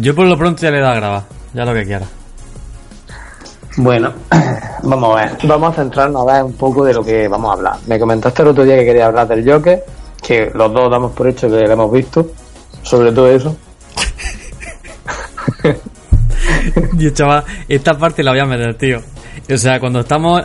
[0.00, 1.22] Yo por lo pronto ya le he dado a grabar.
[1.54, 2.06] Ya lo que quiera.
[3.76, 4.12] Bueno,
[4.82, 5.38] vamos a ver.
[5.44, 7.76] Vamos a centrarnos a ver un poco de lo que vamos a hablar.
[7.86, 9.84] Me comentaste el otro día que quería hablar del Joker,
[10.22, 12.26] que los dos damos por hecho que lo hemos visto.
[12.82, 13.56] Sobre todo eso.
[16.92, 18.98] Dios, chaval, esta parte la voy a meter, tío.
[19.50, 20.42] O sea, cuando estamos.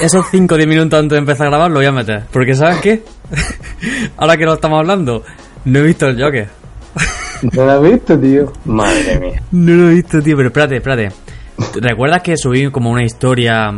[0.00, 2.24] Esos 5 o 10 minutos antes de empezar a grabar, lo voy a meter.
[2.32, 3.02] Porque, ¿sabes qué?
[4.16, 5.22] Ahora que lo estamos hablando,
[5.64, 6.48] no he visto el Joker.
[7.52, 8.52] ¿No lo has visto, tío?
[8.64, 9.42] Madre mía.
[9.52, 11.12] No lo he visto, tío, pero espérate, espérate.
[11.80, 13.72] ¿Recuerdas que subí como una historia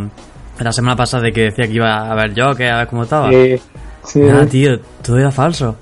[0.59, 3.31] la semana pasada de que decía que iba a ver Joker, a ver cómo estaba?
[3.31, 3.57] Sí,
[4.05, 4.21] sí.
[4.29, 5.77] Ah, tío, todo era falso.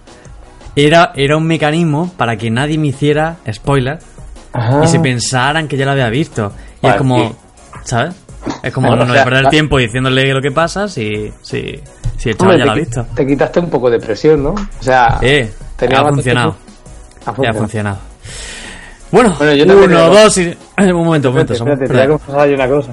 [0.74, 3.98] Era, era un mecanismo para que nadie me hiciera spoiler
[4.52, 4.84] Ajá.
[4.84, 6.52] y se pensaran que ya lo había visto.
[6.82, 7.34] Y es como, sí.
[7.84, 8.14] ¿sabes?
[8.62, 10.86] Es como Bueno, no, no o voy a sea, perder tiempo diciéndole lo que pasa
[10.88, 11.80] si, si,
[12.18, 13.06] si el Hombre, chaval ya lo ha te, visto.
[13.14, 14.50] te quitaste un poco de presión, ¿no?
[14.50, 16.56] O sea, Eh, tenía ha funcionado.
[17.26, 17.58] Ha Ya ha funcionado.
[17.58, 17.98] funcionado.
[19.12, 20.42] Bueno, Bueno, yo también uno, tengo- dos y...
[20.78, 21.52] Un momento, un momento.
[21.54, 22.90] Espérate, espérate, te voy a una cosa.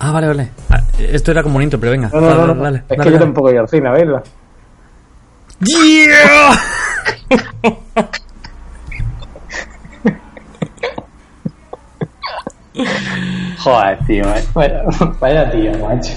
[0.00, 0.48] Ah, vale, vale.
[0.70, 2.08] Ah, Esto era como un intro, pero venga.
[2.12, 2.62] No, no, dale, no, dale, no.
[2.64, 4.22] dale, es dale, que yo tampoco ido al cine a verla.
[5.60, 6.60] ¡Yeah!
[13.58, 14.44] Joder, tío, eh.
[14.52, 14.82] Vaya,
[15.20, 16.12] vaya tío, macho.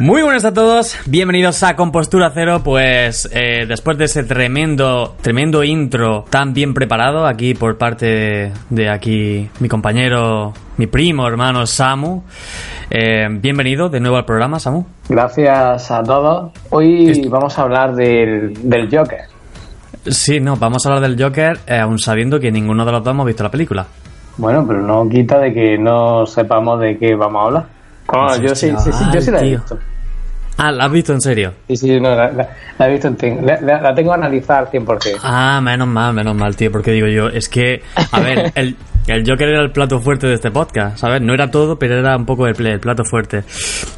[0.00, 5.62] Muy buenas a todos, bienvenidos a Compostura Cero, pues eh, después de ese tremendo, tremendo
[5.62, 11.64] intro tan bien preparado aquí por parte de, de aquí mi compañero, mi primo, hermano
[11.66, 12.24] Samu,
[12.90, 14.84] eh, bienvenido de nuevo al programa Samu.
[15.08, 16.50] Gracias a todos.
[16.70, 19.20] Hoy Esto- vamos a hablar del, del Joker.
[20.06, 23.12] Sí, no, vamos a hablar del Joker eh, aún sabiendo que ninguno de los dos
[23.12, 23.86] hemos visto la película.
[24.38, 27.73] Bueno, pero no quita de que no sepamos de qué vamos a hablar.
[28.06, 29.78] Bueno, yo sí, sí, sí, yo sí la he visto.
[30.56, 31.52] Ah, ¿la has visto en serio?
[31.66, 32.48] Sí, sí, no, la, la-
[32.78, 35.18] la he visto en la, la- tengo a analizar 100%.
[35.22, 37.82] Ah, menos mal, menos mal, tío, porque digo yo, es que,
[38.12, 38.76] a ver, el,
[39.08, 41.20] el Joker era el plato fuerte de este podcast, ¿sabes?
[41.22, 43.42] No era todo, pero era un poco el, el plato fuerte.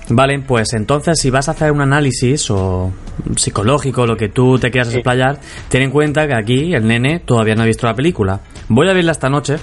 [0.08, 2.90] Vale, pues entonces si vas a hacer un análisis o
[3.36, 5.38] psicológico, lo que tú te quieras explayar,
[5.68, 8.40] ten en cuenta que aquí el nene todavía no ha visto la película.
[8.68, 9.56] Voy a verla esta noche,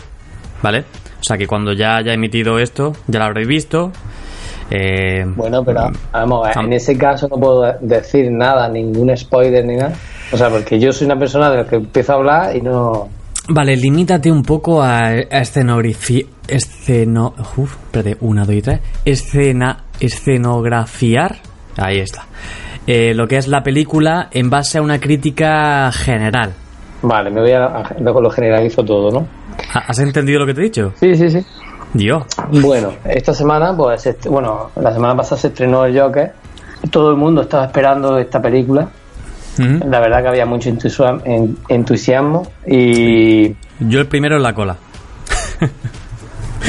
[0.62, 0.82] ¿vale?
[1.20, 3.92] O sea que cuando ya haya emitido esto, ya la habréis visto.
[4.76, 9.76] Eh, Bueno, pero vamos Am- en ese caso no puedo decir nada, ningún spoiler ni
[9.76, 9.94] nada.
[10.32, 13.08] O sea, porque yo soy una persona de la que empiezo a hablar y no...
[13.50, 16.24] Vale, limítate un poco a, a escenografía.
[16.48, 17.34] Esceno.
[17.58, 18.80] Uf, espérate, una, dos y tres.
[19.06, 19.84] Escena.
[20.00, 21.36] Escenografiar.
[21.78, 22.24] Ahí está.
[22.88, 26.54] Eh, lo que es la película en base a una crítica general.
[27.02, 27.84] Vale, me voy a...
[28.00, 29.28] Luego lo generalizo todo, ¿no?
[29.74, 30.94] ¿Ha- ¿Has entendido lo que te he dicho?
[30.96, 31.40] Sí, sí, sí.
[31.94, 32.24] Dios.
[32.50, 36.34] Bueno, esta semana, pues, bueno, la semana pasada se estrenó el Joker.
[36.92, 38.88] Todo el mundo estaba esperando esta película.
[39.58, 44.76] La verdad que había mucho entusiasmo, en- entusiasmo y Yo el primero en la cola.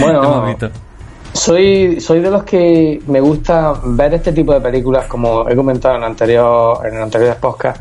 [0.01, 0.57] Bueno,
[1.33, 5.97] soy soy de los que me gusta ver este tipo de películas, como he comentado
[5.97, 7.81] en anterior en anteriores podcasts.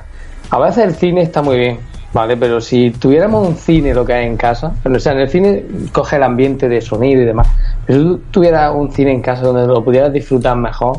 [0.52, 1.80] A veces el cine está muy bien,
[2.14, 5.30] vale, pero si tuviéramos un cine lo que hay en casa, o sea, en el
[5.30, 7.48] cine coge el ambiente de sonido y demás.
[7.86, 10.98] Pero si tú tuvieras un cine en casa donde lo pudieras disfrutar mejor,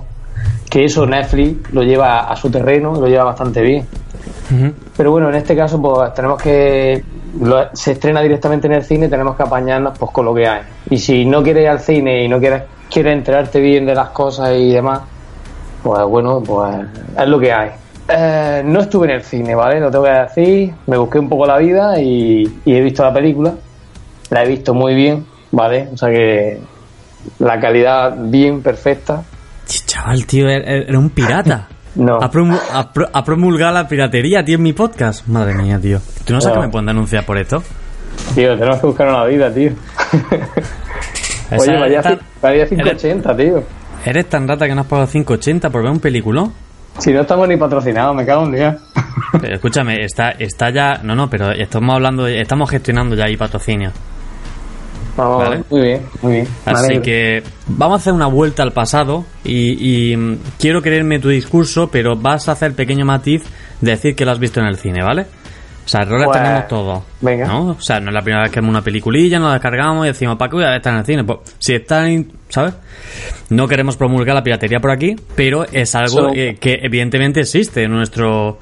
[0.68, 3.86] que eso Netflix lo lleva a su terreno lo lleva bastante bien.
[4.96, 7.02] Pero bueno, en este caso, pues tenemos que.
[7.40, 10.46] lo- se estrena directamente en el cine y tenemos que apañarnos pues, con lo que
[10.46, 10.62] hay.
[10.90, 14.08] Y si no quieres ir al cine y no quieres, quieres enterarte bien de las
[14.10, 15.00] cosas y demás,
[15.82, 16.74] pues bueno, pues
[17.18, 17.70] es lo que hay.
[18.08, 19.80] Eh, no estuve en el cine, ¿vale?
[19.80, 20.74] Lo tengo que decir.
[20.86, 23.54] Me busqué un poco la vida y, y he visto la película.
[24.30, 25.88] La he visto muy bien, ¿vale?
[25.92, 26.58] O sea que
[27.38, 29.22] la calidad bien perfecta.
[29.66, 31.68] Ch, Chaval, tío, era, era un pirata.
[31.96, 32.16] No.
[32.20, 35.28] Ha, promu- ha pro- ha promulgado la piratería, tío, en mi podcast.
[35.28, 36.00] Madre mía, tío.
[36.24, 37.62] ¿Tú no sabes que me pueden denunciar por esto?
[38.34, 39.70] Tío, tenemos que buscar una vida, tío.
[41.56, 42.02] Oye, vaya,
[42.42, 43.62] vaya 580, tío.
[44.04, 46.52] ¿Eres tan rata que no has pagado 5.80 por ver un peliculón?
[46.98, 48.78] Si no estamos ni patrocinados, me cago en día.
[49.40, 51.00] Pero escúchame, está, está ya.
[51.02, 53.90] No, no, pero estamos hablando, estamos gestionando ya ahí patrocinio.
[55.16, 55.64] Vamos, Vale.
[55.70, 56.48] muy bien, muy bien.
[56.64, 61.28] Así que vamos a hacer una vuelta al pasado y, y, mm, quiero creerme tu
[61.28, 63.44] discurso, pero vas a hacer pequeño matiz
[63.80, 65.26] de decir que lo has visto en el cine, ¿vale?
[65.84, 67.02] O sea, errores Pues, tenemos todos.
[67.20, 67.46] venga.
[67.46, 67.70] ¿no?
[67.72, 70.08] O sea, no es la primera vez que vemos una peliculilla, nos la descargamos y
[70.08, 71.24] decimos, ¿para qué voy a estar en el cine?
[71.24, 72.74] Pues, si está en, ¿sabes?
[73.50, 77.90] No queremos promulgar la piratería por aquí, pero es algo eh, que evidentemente existe en
[77.92, 78.58] nuestro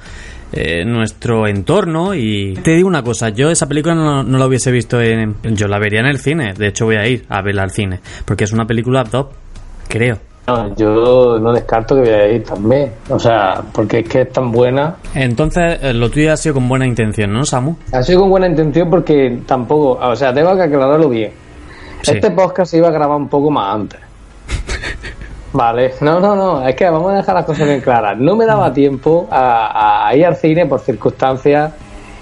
[0.52, 4.70] eh, nuestro entorno y te digo una cosa, yo esa película no, no la hubiese
[4.70, 7.62] visto en, yo la vería en el cine, de hecho voy a ir a verla
[7.62, 9.30] al cine, porque es una película top,
[9.88, 10.18] creo.
[10.46, 12.92] No, yo no descarto que voy a ir también.
[13.08, 14.96] O sea, porque es que es tan buena.
[15.14, 17.76] Entonces, eh, lo tuyo ha sido con buena intención, ¿no, Samu?
[17.92, 20.04] Ha sido con buena intención porque tampoco.
[20.04, 21.32] O sea, tengo que aclararlo bien.
[22.02, 22.12] Sí.
[22.12, 24.00] Este podcast se iba a grabar un poco más antes.
[25.52, 28.18] Vale, no, no, no, es que vamos a dejar las cosas bien claras.
[28.18, 31.72] No me daba tiempo a, a ir al cine por circunstancias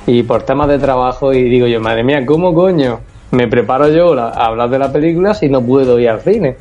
[0.06, 3.00] y por temas de trabajo y digo yo, madre mía, ¿cómo coño
[3.30, 6.56] me preparo yo a hablar de la película si no puedo ir al cine?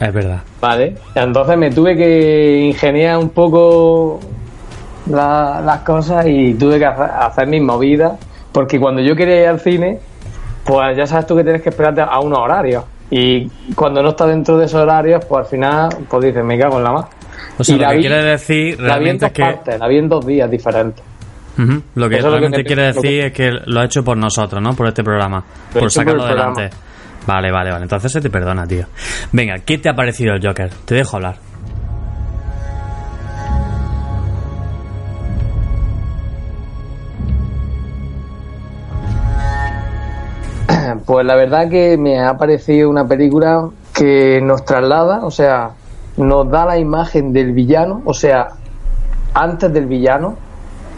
[0.00, 0.40] Es verdad.
[0.60, 4.20] Vale, entonces me tuve que ingeniar un poco
[5.10, 8.12] la- las cosas y tuve que hacer, hacer mis movidas,
[8.52, 9.98] porque cuando yo quería ir al cine,
[10.64, 12.84] pues ya sabes tú que tienes que esperarte a unos horarios.
[13.10, 16.76] Y cuando no estás dentro de esos horarios, pues al final, pues dices, me cago
[16.78, 17.06] en la más.
[17.58, 19.42] O sea, Y lo que vi- quiere decir La vi en realmente dos es que...
[19.42, 21.04] partes, la vi en dos días diferentes.
[21.96, 23.84] Lo que Eso es lo que realmente te- quiere que- decir es que lo ha
[23.86, 24.74] hecho por nosotros, ¿no?
[24.74, 25.42] Por este programa.
[25.74, 26.70] Lo por sacarlo por adelante.
[27.28, 27.82] Vale, vale, vale.
[27.82, 28.86] Entonces se te perdona, tío.
[29.32, 30.70] Venga, ¿qué te ha parecido el Joker?
[30.86, 31.34] Te dejo hablar.
[41.04, 45.72] Pues la verdad que me ha parecido una película que nos traslada, o sea,
[46.16, 48.48] nos da la imagen del villano, o sea,
[49.34, 50.36] antes del villano,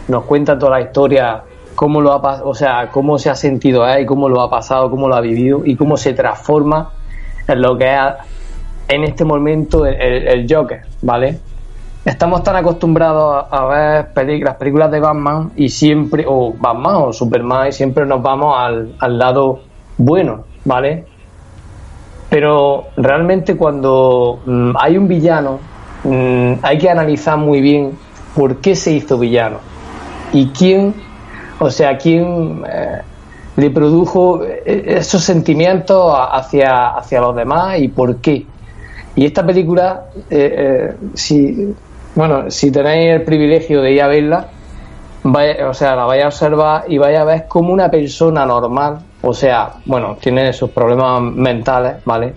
[0.07, 1.43] nos cuenta toda la historia,
[1.75, 5.07] cómo lo ha o sea, cómo se ha sentido él, cómo lo ha pasado, cómo
[5.07, 6.91] lo ha vivido y cómo se transforma
[7.47, 7.99] en lo que es
[8.87, 11.39] en este momento el, Joker, ¿vale?
[12.03, 17.13] Estamos tan acostumbrados a, ver peli- las películas de Batman y siempre, o Batman o
[17.13, 19.61] Superman, y siempre nos vamos al, al lado
[19.97, 21.05] bueno, ¿vale?
[22.29, 25.59] Pero realmente cuando mm, hay un villano,
[26.03, 27.97] mm, hay que analizar muy bien
[28.35, 29.57] por qué se hizo villano
[30.33, 30.93] y quién,
[31.63, 33.01] o sea, quién eh,
[33.55, 38.47] le produjo eh, esos sentimientos hacia, hacia los demás y por qué.
[39.15, 41.71] Y esta película, eh, eh, si,
[42.15, 44.47] bueno, si tenéis el privilegio de ir a verla,
[45.23, 48.97] vaya- o sea, la vais a observar y vais a ver como una persona normal,
[49.21, 52.33] o sea, bueno, tiene sus problemas mentales, ¿vale?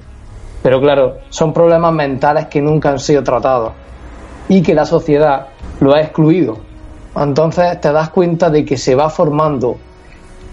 [0.62, 3.72] Pero claro, son problemas mentales que nunca han sido tratados
[4.50, 5.46] y que la sociedad
[5.80, 6.73] lo ha excluido.
[7.16, 9.76] Entonces te das cuenta de que se va formando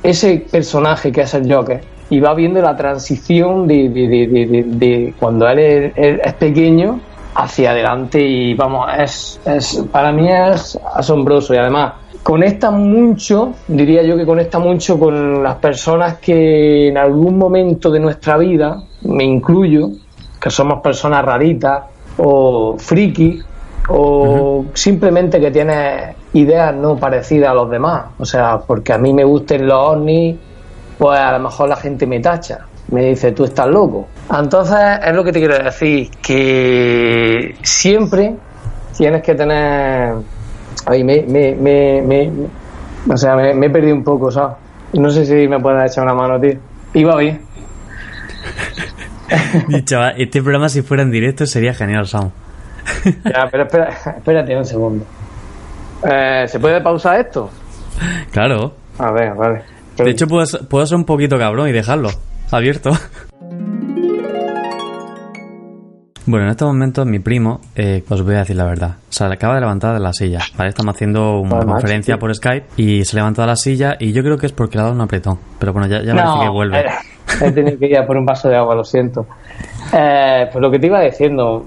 [0.04, 5.14] ese personaje que es el Joker y va viendo la transición de, de- de- de-
[5.20, 7.00] cuando él es, pequeño
[7.36, 11.54] hacia adelante y vamos, es, es para mí es asombroso.
[11.54, 11.94] Y además
[12.24, 18.00] conecta mucho, diría yo que conecta mucho con las personas que en algún momento de
[18.00, 19.90] nuestra vida, me incluyo,
[20.40, 21.84] que somos personas raritas
[22.18, 23.46] o frikis
[23.90, 28.06] o simplemente que tienes ideas no parecidas a los demás.
[28.20, 30.38] O sea, porque a mí me gusten los ovnis,
[30.98, 32.60] pues a lo mejor la gente me tacha.
[32.90, 34.08] Me dice, tú estás loco.
[34.38, 38.36] Entonces, es lo que te quiero decir, que siempre
[38.98, 40.16] tienes que tener...
[40.86, 42.32] Ay, me, me, me, me-
[43.12, 44.58] o sea, me, he perdido un poco, ¿sabes?
[44.94, 46.54] No sé si me puedes echar una mano, tío.
[46.94, 47.42] Iba bien.
[49.86, 52.32] Chaval, este programa si fuera en directo sería genial, Samu.
[53.26, 55.06] Ya, pero espera, espérate un segundo.
[56.10, 57.50] Eh, ¿Se puede pausar esto?
[58.32, 58.74] Claro.
[59.00, 59.62] A ver, vale.
[59.98, 62.10] De hecho, puedo, ser- puedo ser un poquito cabrón y dejarlo
[62.52, 62.92] abierto.
[66.28, 69.56] Bueno, en estos momentos mi primo, eh, os voy a decir la verdad, se acaba
[69.56, 70.70] de levantar de la silla, ¿vale?
[70.70, 74.38] Estamos haciendo una conferencia por Skype y se levantó de la silla y yo creo
[74.38, 75.40] que es porque le ha dado un apretón.
[75.60, 76.80] Pero bueno, ya, ya me dice que vuelve.
[76.80, 76.86] eh,
[77.42, 79.26] he tenido que ir a por un vaso de agua, lo siento.
[79.94, 81.66] Eh, pues lo que te iba diciendo,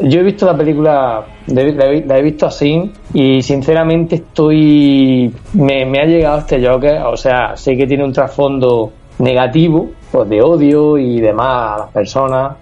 [0.00, 6.38] yo he visto la película, la he- visto así y sinceramente estoy, me, ha llegado
[6.40, 11.74] este Joker, o sea, sé que tiene un trasfondo negativo, pues de odio y demás
[11.74, 12.56] a las personas,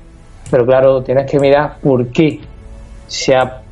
[0.50, 2.40] pero claro, tienes que mirar por qué
[3.06, 3.62] se ha,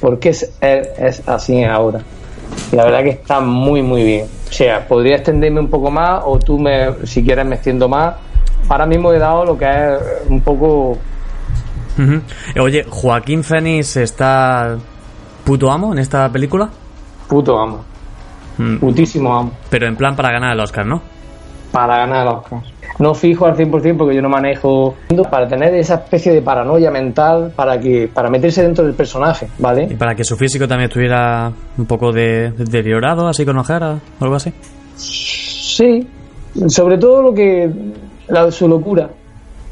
[0.00, 2.00] por qué es, es- así ahora.
[2.72, 4.26] La verdad que está muy, muy bien.
[4.48, 8.14] O sea, podría extenderme un poco más o tú, me, si quieres, me extiendo más.
[8.68, 10.96] Ahora mismo he dado lo que es un poco...
[12.60, 14.76] Oye, Joaquín Fénix está
[15.44, 16.68] puto amo en esta película.
[17.28, 17.84] Puto amo.
[18.58, 19.52] Mm, Putísimo amo.
[19.70, 21.02] Pero en plan para ganar el Oscar, ¿no?
[21.72, 22.60] Para ganar el Oscar.
[23.00, 24.94] No fijo al 100% porque yo no manejo.
[25.28, 29.62] Para tener esa especie de paranoia mental para que para meterse dentro del personaje, Y
[29.62, 29.86] ¿vale?
[29.98, 34.36] para que su físico también estuviera un poco de, deteriorado, así con ojeras o algo
[34.36, 34.52] así.
[34.96, 36.06] Sí.
[36.68, 37.68] Sobre todo lo que.
[38.28, 39.10] la- su locura.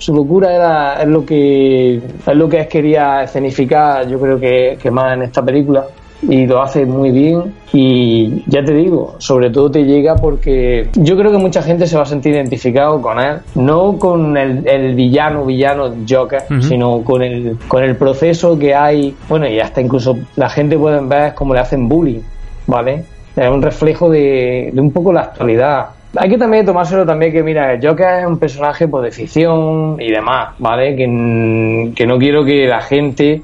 [0.03, 4.91] Su locura era es lo que es lo que quería escenificar, yo creo que, que
[4.91, 5.85] más en esta película
[6.29, 11.17] y lo hace muy bien y ya te digo, sobre todo te llega porque yo
[11.17, 14.95] creo que mucha gente se va a sentir identificado con él, no con el, el
[14.97, 16.63] villano villano Joker, Ujú.
[16.63, 21.01] sino con el con el proceso que hay, bueno y hasta incluso la gente puede
[21.01, 22.23] ver cómo le hacen bullying,
[22.67, 23.05] ¿vale?
[23.37, 25.87] Es un reflejo de, de un poco la actualidad.
[26.17, 29.97] Hay que también tomárselo también que, mira, el Joker es un personaje pues, de ficción
[29.99, 30.95] y demás, ¿vale?
[30.95, 33.43] Que, n- que no quiero que la gente,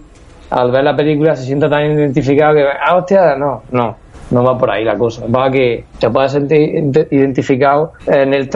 [0.51, 3.97] al ver la película, se sienta tan identificado que, ah, hostia, no, no,
[4.31, 5.25] no va por ahí la cosa.
[5.35, 8.51] Va a que te puedas sentir ide- identificado en el...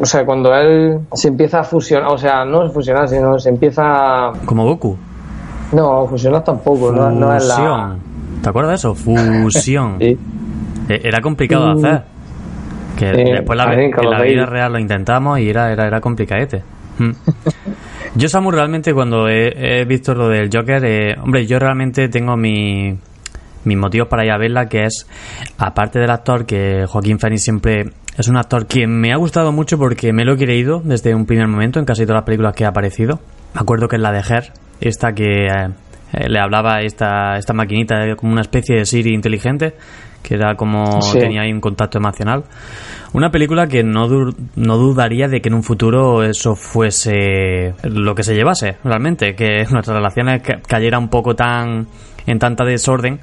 [0.00, 3.48] o sea, cuando él se empieza a fusionar, o sea, no es fusionar, sino se
[3.48, 3.82] empieza
[4.28, 4.32] a...
[4.44, 4.96] Como Goku.
[5.72, 7.54] No, fusionar tampoco, no, no es la...
[7.56, 7.98] Fusión.
[8.44, 8.94] ¿Te acuerdas de eso?
[9.42, 9.96] Fusión.
[10.00, 10.16] Sí.
[10.88, 12.15] E- Era complicado de hacer.
[12.96, 16.62] Que Sí, después la, en la vida real lo intentamos y era, era, era complicadete.
[16.98, 17.10] Mm.
[18.14, 22.34] Yo, Samu, realmente cuando he, he visto lo del Joker, eh, hombre, yo realmente tengo
[22.34, 22.96] mi,
[23.64, 25.06] mis motivos para ir a verla, que es,
[25.58, 29.76] aparte del actor, que Joaquín Phoenix siempre es un actor que me ha gustado mucho
[29.76, 32.64] porque me lo he creído desde un primer momento en casi todas las películas que
[32.64, 33.20] ha aparecido.
[33.54, 35.68] Me acuerdo que en la de Her, esta que eh,
[36.12, 39.74] eh, le hablaba esta, esta maquinita, eh, como una especie de Siri inteligente,
[40.26, 41.18] que era como Sí.
[41.18, 42.44] tenía ahí un contacto emocional.
[43.12, 48.14] Una película que no, du- no dudaría de que en un futuro eso fuese lo
[48.14, 51.86] que se llevase, realmente, que nuestras relaciones ca- cayera un poco tan
[52.26, 53.20] en tanta desorden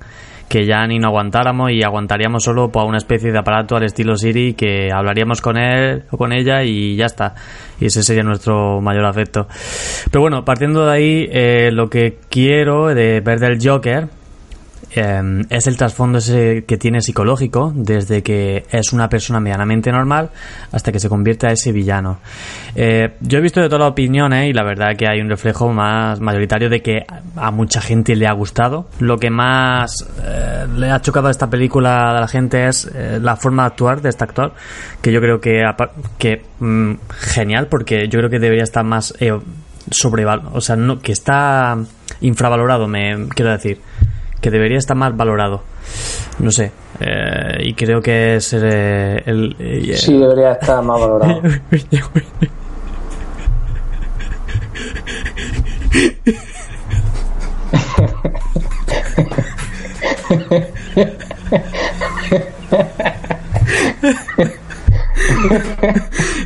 [0.47, 4.15] que ya ni nos aguantáramos y aguantaríamos solo por una especie de aparato al estilo
[4.15, 7.33] Siri que hablaríamos con él o con ella y ya está.
[7.79, 9.47] Y ese sería nuestro mayor afecto.
[10.11, 14.07] Pero bueno, partiendo de ahí, eh, lo que quiero de ver del Joker
[14.95, 20.29] eh, es el trasfondo ese que tiene psicológico desde que es una persona medianamente normal
[20.71, 22.19] hasta que se convierte a ese villano.
[22.75, 25.71] Eh, yo he visto de todas las opiniones y la verdad que hay un reflejo
[25.71, 28.87] más mayoritario de que a mucha gente le ha gustado.
[28.99, 33.19] Lo que más eh, le ha chocado a esta película a la gente es eh,
[33.21, 34.53] la forma de actuar de este actor,
[35.01, 35.63] que yo creo que,
[36.17, 39.37] que mm, genial porque yo creo que debería estar más eh,
[39.89, 41.77] sobrevalorado, o sea, no, que está
[42.21, 43.79] infravalorado, me quiero decir
[44.43, 45.63] que debería estar más valorado.
[46.39, 46.73] No sé.
[46.99, 49.55] eh, y creo que es eh, el.
[49.57, 51.41] eh, Sí, debería estar más valorado.
[51.71, 51.85] Es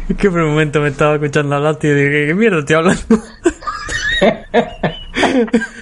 [0.17, 3.03] que por un momento me estaba escuchando hablar tío, y dije, ¿qué mierda estoy hablando?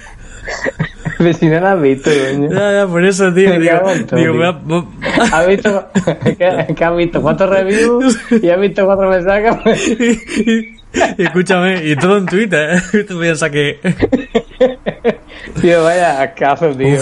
[1.18, 2.50] Pero si no lo has visto, coño.
[2.50, 3.48] ya, ya, por eso, tío.
[3.50, 4.32] Me digo, digo, tío.
[4.34, 4.84] voy a- voy-
[5.32, 5.88] ¿Has visto,
[6.24, 9.88] que, que has visto cuatro reviews y has visto cuatro mensajes?
[9.88, 10.76] y
[11.22, 12.78] escúchame, y todo en Twitter.
[12.92, 13.04] ¿eh?
[13.08, 13.78] Tú piensas que.
[15.60, 16.98] Tío, vaya ascazo, tío.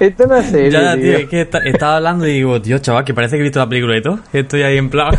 [0.00, 1.02] Esto no es serio, ya, tío.
[1.02, 3.58] tío, es que está- estaba hablando y digo, tío, chaval, que parece que he visto
[3.60, 4.18] la película y todo.
[4.32, 5.14] Estoy ahí en plan.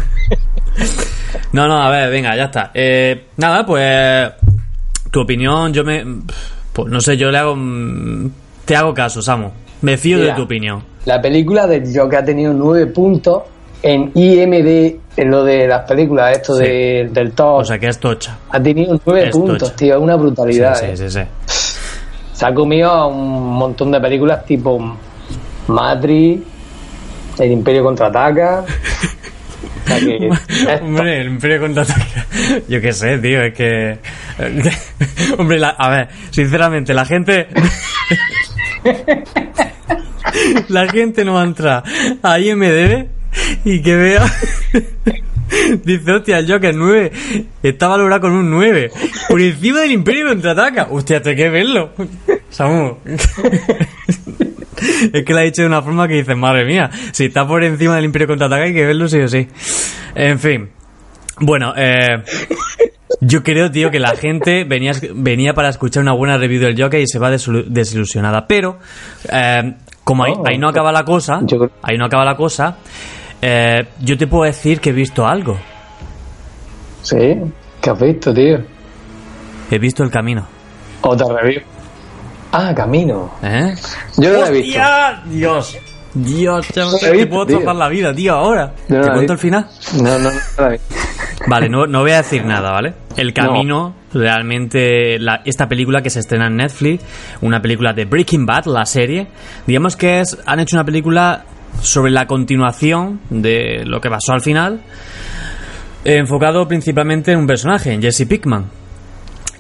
[1.54, 2.72] no, no, a ver, venga, ya está.
[2.74, 4.32] Eh, nada, pues.
[5.12, 6.04] Tu opinión, yo me.
[6.76, 7.56] Pues no sé, yo le hago.
[7.56, 8.30] mm,
[8.66, 9.50] Te hago caso, Samu.
[9.82, 10.84] Me fío de tu opinión.
[11.06, 13.44] La película de Joker ha tenido nueve puntos
[13.84, 16.64] en IMD, en lo de las películas, esto Sí.
[16.64, 17.60] de, del top.
[17.60, 18.38] O sea que es tocha.
[18.50, 19.76] ha tenido nueve puntos, tocha.
[19.76, 19.96] tío.
[19.96, 20.76] Es una Sí, brutalidad.
[20.76, 20.98] sí, eh.
[20.98, 21.20] sí, sí.
[22.34, 24.78] Se ha comido a un montón de películas tipo
[25.68, 26.42] Matrix,
[27.40, 28.66] El Imperio contraataca.
[29.86, 30.30] Sea que
[30.82, 32.26] Hombre, el Imperio contraataca.
[32.68, 33.98] Yo qué sé, tío, es que.
[35.38, 37.48] Hombre, la- a ver, sinceramente, la gente.
[40.70, 41.84] la gente no va a entrar
[42.22, 43.06] a IMDB
[43.64, 44.26] y que vea.
[45.84, 47.12] Dice, hostia, el Joker 9
[47.64, 48.92] está valorado con un 9.
[49.30, 50.88] Por encima del Imperio contraataca.
[50.90, 51.94] Hostia, hay que verlo.
[52.50, 52.98] Samu.
[55.14, 57.64] Es que lo ha dicho de una forma que dices, madre mía, si está por
[57.64, 59.48] encima del Imperio contraataca hay que verlo sí o sí.
[60.16, 60.70] En fin.
[61.40, 62.24] Bueno, eh,
[63.22, 67.00] yo creo, tío, que la gente venía, venía para escuchar una buena review del Joker
[67.02, 68.48] y se va desilu- desilusionada.
[68.48, 68.80] Pero,
[69.32, 69.74] eh,
[70.04, 72.78] como ahí, Oh, ahí no acaba la cosa, creo- ahí no acaba la cosa,
[73.42, 75.58] eh, yo te puedo decir que he visto algo.
[77.02, 77.18] Sí,
[77.82, 78.60] ¿qué has visto, tío?
[79.72, 80.48] He visto el camino.
[81.02, 81.62] Otra review.
[82.58, 83.32] Ah, Camino.
[83.44, 83.76] ¿Eh?
[84.18, 85.30] Yo no la he.
[85.30, 85.78] Dios.
[86.14, 88.74] Dios, ya no No sé la he te visto, puedo topar la vida, tío, ahora.
[88.88, 89.68] No ¿Te cuento el final?
[90.02, 90.78] No, no, no la.
[91.48, 92.94] Vale, no, no voy a decir nada, ¿vale?
[93.18, 97.04] El Camino, realmente, la- esta película que se estrena en Netflix,
[97.42, 99.28] una película de Breaking Bad, la serie,
[99.68, 101.44] digamos que es, han hecho una película
[101.82, 104.80] sobre la continuación de lo que pasó al final,
[106.06, 108.66] eh, enfocado principalmente en un personaje, en Jesse Pickman.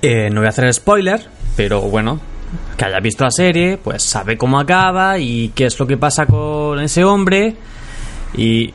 [0.02, 1.20] Eh, no voy a hacer spoiler,
[1.58, 2.20] pero bueno,
[2.78, 6.25] que haya visto la serie, pues sabe cómo acaba y qué es lo que pasa
[6.25, 7.56] con ese hombre.
[8.38, 8.74] Y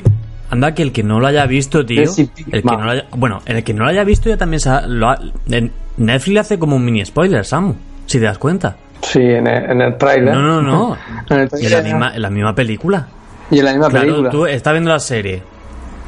[0.50, 2.02] anda que el que no lo haya visto, tío.
[2.50, 4.86] El que no lo haya, bueno, el que no lo haya visto ya también sa-
[4.86, 5.18] lo ha-
[5.50, 7.74] en Netflix hace como un mini spoiler, Samu,
[8.06, 8.76] si te das cuenta.
[9.02, 10.34] Sí, en el, en el trailer.
[10.34, 10.96] No, no, no.
[11.30, 13.06] En en la misma, en la misma película.
[13.50, 14.30] Y en la misma Claro, película.
[14.30, 15.42] tú estás viendo la serie,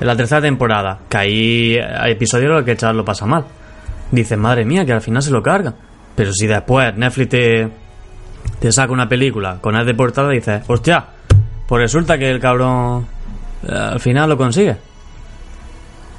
[0.01, 3.45] en la tercera temporada, que ahí hay episodios en los que Charles lo pasa mal.
[4.11, 5.75] Dices, madre mía, que al final se lo carga.
[6.15, 7.69] Pero si después Netflix te,
[8.61, 11.05] te saca una película con él de portada, dices, hostia,
[11.67, 13.07] pues resulta que el cabrón
[13.67, 14.77] eh, al final lo consigue.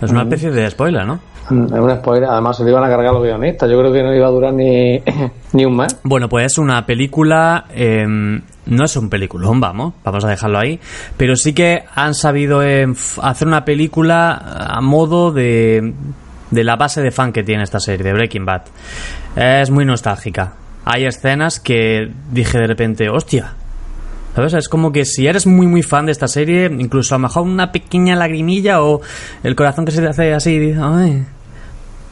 [0.02, 1.20] Es una especie de spoiler, ¿no?
[1.50, 2.30] Mm, Es un spoiler.
[2.30, 3.70] Además, se le iban a cargar los guionistas.
[3.70, 5.02] Yo creo que no iba a durar ni,
[5.54, 5.98] ni un mes.
[6.04, 7.66] Bueno, pues es una película.
[7.70, 8.06] eh,
[8.66, 10.80] no es un peliculón, vamos, vamos a dejarlo ahí.
[11.18, 14.34] Pero sí que han sabido eh, f- hacer una película
[14.70, 15.94] a modo de,
[16.53, 18.63] de la base de fan que tiene esta serie, de Breaking Bad.
[19.36, 20.53] Es muy nostálgica.
[20.86, 23.53] Hay escenas que dije de repente, hostia.
[24.36, 24.53] ¿Sabes?
[24.53, 27.43] Es como que si eres muy muy fan de esta serie, incluso a lo mejor
[27.43, 29.01] una pequeña lagrimilla o
[29.43, 30.75] el corazón que se te hace así.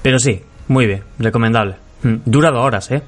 [0.01, 1.75] Pero sí, muy bien, recomendable.
[2.03, 3.01] Mm, Dura dos horas, ¿eh?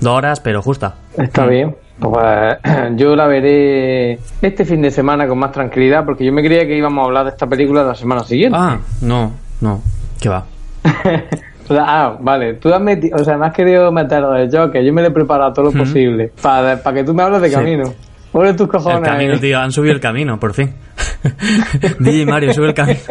[0.00, 0.94] Dos horas, pero justa.
[1.16, 1.76] Está bien.
[1.98, 2.56] Pues
[2.96, 6.76] yo la veré este fin de semana con más tranquilidad porque yo me creía que
[6.76, 8.56] íbamos a hablar de esta película la semana siguiente.
[8.58, 9.80] Ah, no, no.
[10.22, 10.44] ¿Qué va?
[11.74, 12.54] Ah, vale.
[12.54, 14.84] Tú has metido, o sea, me has querido meter del Joker.
[14.84, 17.48] Yo me lo he preparado todo lo posible para, para que tú me hables de
[17.48, 17.54] Sí.
[17.54, 17.94] camino.
[18.30, 18.98] Pobre tus cojones.
[18.98, 19.38] El camino, ahí.
[19.40, 19.58] tío.
[19.58, 20.74] Han subido el camino, por fin.
[21.98, 22.98] DJ Mario, sube el camino.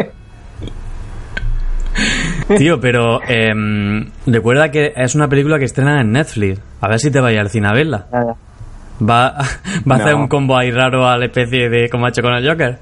[2.58, 6.60] Tío, pero em, recuerda que es una película que estrena en Netflix.
[6.82, 8.08] A ver si te vaya al cine a verla.
[8.12, 8.20] Ya.
[9.04, 9.36] Va,
[9.90, 12.34] va a hacer un combo ahí raro a la especie de como ha hecho con
[12.34, 12.78] el Joker.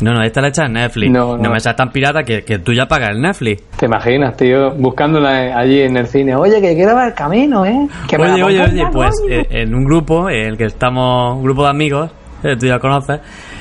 [0.00, 1.10] No, no, esta la hecha en Netflix.
[1.10, 1.50] No, no.
[1.50, 3.62] me seas tan pirata que, que tú ya pagas el Netflix.
[3.76, 6.34] Te imaginas, tío, buscándola allí en el cine.
[6.34, 7.88] Oye, que quiero ver el camino, ¿eh?
[8.08, 11.62] Que Oye, oye, oye, pues eh, en un grupo, en el que estamos, un grupo
[11.62, 12.10] de amigos,
[12.42, 13.20] eh, tú ya conoces,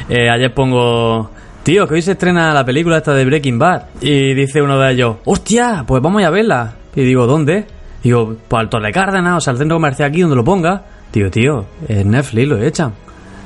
[0.09, 1.29] eh, ayer pongo,
[1.61, 3.83] tío, que hoy se estrena la película esta de Breaking Bad.
[4.01, 6.73] Y dice uno de ellos, hostia, pues vamos a verla.
[6.95, 7.65] Y digo, ¿dónde?
[8.03, 10.83] Digo, pues al Torre Cárdenas, o sea, al centro comercial aquí donde lo ponga.
[11.13, 12.93] Digo, tío, en Netflix lo echan.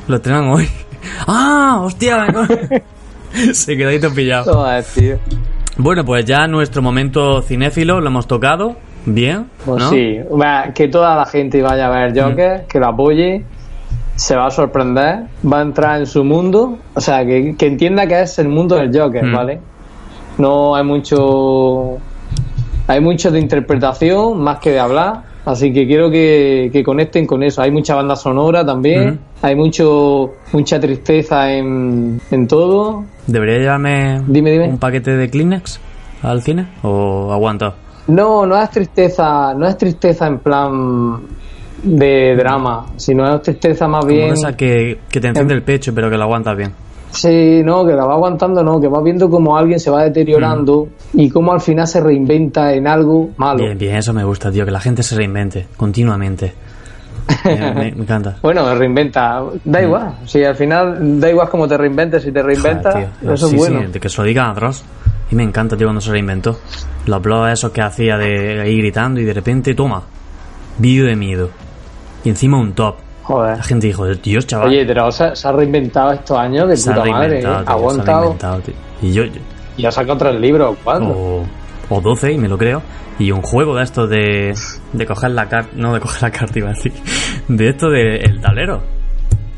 [0.07, 0.67] Lo estrenan hoy.
[1.27, 1.79] ¡Ah!
[1.83, 2.27] ¡Hostia!
[3.53, 4.53] se quedó ahí todo pillado.
[4.53, 5.17] Joder, tío.
[5.77, 8.75] Bueno, pues ya nuestro momento cinéfilo lo hemos tocado.
[9.05, 9.45] Bien.
[9.65, 9.89] Pues ¿no?
[9.89, 10.17] sí,
[10.75, 12.19] que toda la gente vaya a ver Mm.
[12.29, 13.45] Joker, que lo apoye,
[14.15, 18.05] se va a sorprender, va a entrar en su mundo, o sea, que, que entienda
[18.05, 19.33] que es el mundo del Joker, Mm.
[19.35, 19.59] ¿vale?
[20.39, 21.97] No hay mucho.
[22.87, 27.41] Hay mucho de interpretación más que de hablar, así que quiero que, que conecten con
[27.41, 27.61] eso.
[27.61, 33.05] Hay mucha banda sonora también, hay mucho mucha tristeza en, en todo.
[33.25, 34.67] ¿Debería llevarme Dime, dime.
[34.69, 35.79] un paquete de Kleenex
[36.21, 36.67] al cine?
[36.83, 37.73] ¿O aguanto?
[38.07, 41.17] No, no es tristeza, no es tristeza en plan
[41.83, 44.33] de drama, sino es tristeza más Como bien.
[44.33, 46.71] esa que, que te enciende el pecho, pero que lo aguantas bien.
[47.19, 50.87] Sí, no, que la va aguantando, no, que va viendo cómo alguien se va deteriorando
[51.13, 53.63] y cómo al final se reinventa en algo malo.
[53.63, 56.53] Bien, bien, eso me gusta, tío, que la gente se reinvente continuamente.
[57.43, 58.37] Me, me- me encanta.
[58.41, 60.13] Bueno, reinventa, da igual.
[60.25, 62.97] Si al final da igual cómo te reinventes, si te reinventas, Mm.
[62.99, 63.33] Joder, tío.
[63.33, 63.79] eso Sí, es bueno.
[63.81, 64.83] sí, de que se lo diga a Dross.
[65.31, 66.57] Y me encanta, tío, cuando se reinventó.
[67.05, 70.03] Los blogs esos que hacía de ir gritando y de repente, toma,
[70.77, 71.49] vídeo de miedo.
[72.23, 72.95] Y encima un top.
[73.27, 73.57] Joder.
[73.57, 74.69] La gente dijo, Dios, chaval.
[74.69, 77.41] Oye, pero se, se ha reinventado estos años de se puta madre, ¿eh?
[77.41, 78.35] tío, ha se ha aguantado.
[79.01, 79.41] Y yo, yo-
[79.75, 81.09] y ha sacado tres libros, ¿cuándo?
[81.09, 81.45] o,
[81.89, 82.81] o 12, y me lo creo,
[83.19, 84.55] y un juego de esto de,
[84.93, 86.93] de coger la carta, no de coger la carta, iba a decir,
[87.49, 88.81] de esto de el tablero,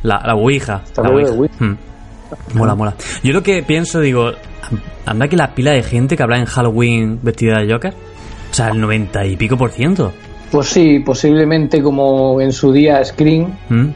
[0.03, 0.81] la, la Ouija.
[0.97, 1.53] La de Ouija.
[1.59, 1.77] Hmm.
[2.55, 2.93] Mola, mola.
[3.23, 4.31] Yo lo que pienso, digo,
[5.05, 7.93] anda que la pila de gente que habla en Halloween vestida de Joker,
[8.51, 10.11] o sea, el 90 y pico por ciento.
[10.51, 13.87] Pues sí, posiblemente como en su día Scream, ¿Mm?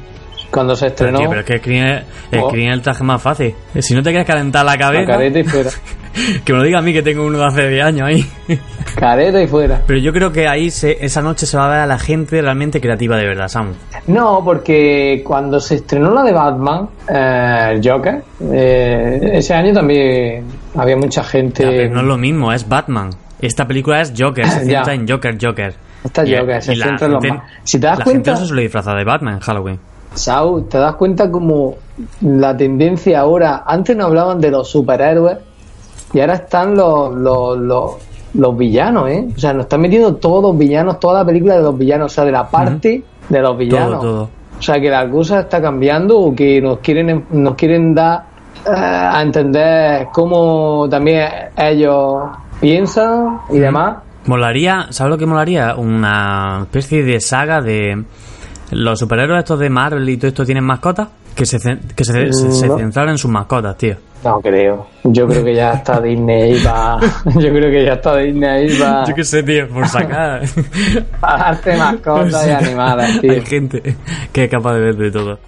[0.52, 2.04] cuando se estrenó, pero es que Screen es,
[2.40, 2.50] Oh.
[2.50, 3.54] Screen es el traje más fácil.
[3.80, 5.70] Si no te quieres calentar la la cabeza, careta y fuera.
[6.46, 8.26] que me lo diga a mí que tengo uno de hace 10 años ahí.
[8.96, 9.82] careta y fuera.
[9.88, 12.40] Pero yo creo que ahí se- esa noche se va a ver a la gente
[12.42, 13.74] realmente creativa de verdad, Sam.
[14.08, 20.44] No, porque cuando se estrenó la de Batman, eh, el Joker, eh, ese año también
[20.76, 21.64] había mucha gente.
[21.64, 23.10] Ya, pero no es lo mismo, es Batman.
[23.42, 25.74] Esta película es Joker, se centra en Joker, Joker.
[26.04, 27.44] Esta Y- Joker se centra en los más.
[27.64, 29.80] Si te das la cuenta, gente se suele disfrazar de Batman en Halloween.
[30.14, 31.76] Sau, te das cuenta como
[32.22, 35.38] la tendencia ahora, antes no hablaban de los superhéroes
[36.14, 37.92] y ahora están los, los, los,
[38.36, 39.28] los villanos, ¿eh?
[39.36, 42.16] O sea, nos están metiendo todos los villanos, toda la película de los villanos, o
[42.16, 44.02] sea, de la parte de los villanos.
[44.02, 44.30] Todo, todo.
[44.60, 48.26] O sea, que la cosa está cambiando o que nos quieren, nos quieren dar
[48.66, 52.24] eh, a entender cómo también ellos
[52.62, 53.98] piensan y demás.
[54.26, 55.76] Molaría, ¿sabes lo que molaría?
[55.76, 58.04] Una especie de saga de
[58.72, 61.10] los superhéroes estos de Marvel y todo esto tienen mascotas.
[61.36, 61.58] Que se,
[61.96, 62.78] que se, No.
[62.78, 63.96] centraran en sus mascotas, tío.
[64.24, 64.88] No creo.
[65.04, 67.00] Yo creo que ya está Disney para.
[67.40, 69.04] Yo creo que ya está Disney para.
[69.08, 70.44] Yo qué sé, tío, por sacar.
[71.20, 73.32] Para darte mascotas y animales, tío.
[73.32, 73.96] Hay gente
[74.32, 75.40] que es capaz de ver de todo.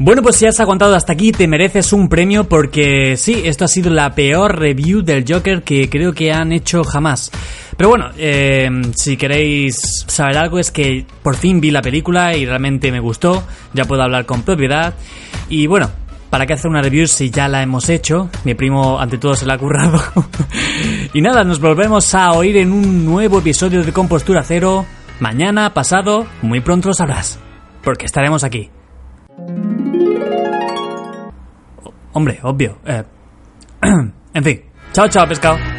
[0.00, 3.68] Bueno, pues si has aguantado hasta aquí, te mereces un premio porque sí, esto ha
[3.68, 7.32] sido la peor review del Joker que creo que han hecho jamás.
[7.76, 12.46] Pero bueno, eh, si queréis saber algo es que por fin vi la película y
[12.46, 13.42] realmente me gustó,
[13.74, 14.94] ya puedo hablar con propiedad.
[15.48, 15.90] Y bueno,
[16.30, 18.30] ¿para qué hacer una review si ya la hemos hecho?
[18.44, 20.00] Mi primo ante todo se la ha currado.
[21.12, 24.86] y nada, nos volvemos a oír en un nuevo episodio de Compostura Cero.
[25.18, 27.40] Mañana, pasado, muy pronto lo sabrás.
[27.82, 28.70] Porque estaremos aquí.
[32.12, 32.78] Hombre, obvio.
[32.86, 33.04] eh.
[34.34, 34.62] en fin.
[34.92, 35.77] Chao, chao, pescado.